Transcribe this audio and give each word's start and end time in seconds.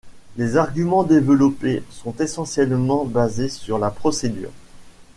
Les 0.35 0.57
arguments 0.57 1.03
développés 1.03 1.83
sont 1.91 2.15
essentiellement 2.17 3.05
basés 3.05 3.49
sur 3.49 3.77
la 3.77 3.91
procédure. 3.91 4.49